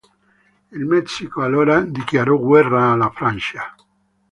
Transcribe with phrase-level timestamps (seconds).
[0.71, 3.75] Il Messico, allora, dichiarò guerra alla Francia.